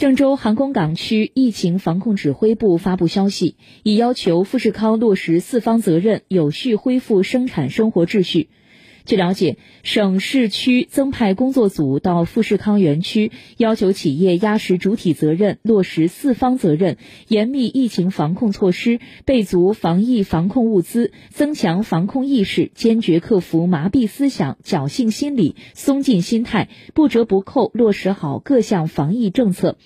[0.00, 8.48] 郑州航空港区疫情防控指挥部发布消息，已要求富士康落实四方责任，有序恢复生产生活秩序。
[9.04, 16.96] 据了解，省市区增派工作组到富士康园区，要求企业压实主体责任，落实四方责任，
[17.26, 29.76] 严密疫情防控措施，备足防疫防控物资，增强防控意识，坚决克服麻痹思想、侥幸心理、松劲心态，不折不扣落实好各项防疫政策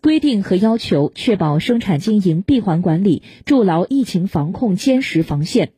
[0.00, 5.70] 规定和要求，确保生产经营闭环管理，筑牢疫情防控坚实防线。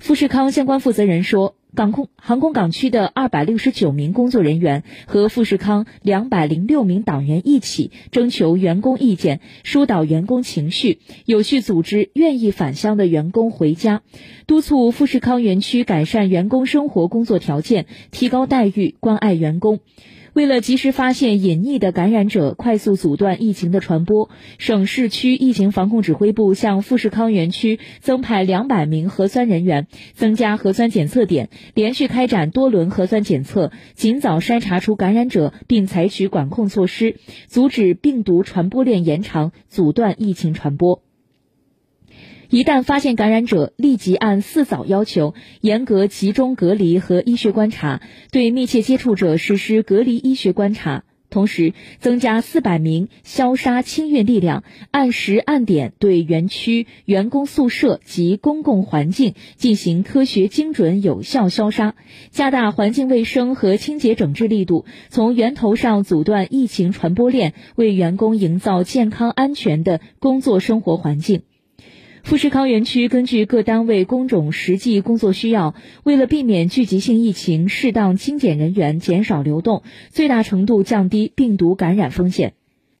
[0.00, 1.54] 富士康相关负责人说。
[1.74, 14.02] 港空航空港区的二百六十九名工作人员和富士康两百零六名党员一起征求员工意见，疏导员工情绪，有序组织愿意返乡的员工回家，
[14.46, 19.80] 督促富士康园区改善员工生活工作条件，提高待遇，关爱员工。
[20.34, 37.14] 为了及时发现隐匿的感染者，快速阻断疫情的传播，省市区疫情防控指挥部向富士康园区增派两百名核酸人员，增加核酸检测点，连续开展多轮核酸检测，尽早筛查出感染者，并采取管控措施，
[37.46, 41.00] 阻止病毒传播链延长，阻断疫情传播。
[42.54, 51.02] 一旦发现感染者，立即按四早要求严格集中隔离和医学观察，对密切接触者实施隔离医学观察。
[51.30, 61.96] 同时，增加四百名消杀清运力量，按时按点对园区员工宿舍及公共环境进行科学精准有效消杀，
[62.30, 71.42] 加大环境卫生和清洁整治力度，从源头上阻断疫情传播链，为员工营造健康安全的工作生活环境。
[72.24, 82.54] 富士康园区根据各单位工种实际工作需要，为了避免聚集性疫情，适当精简人员，减少流动，最大程度降低病毒感染风险。